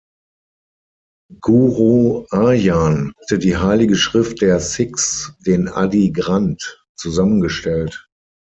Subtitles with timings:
[1.41, 8.07] Guru Arjan hatte die heilige Schrift der Sikhs, den "Adi Granth", zusammengestellt.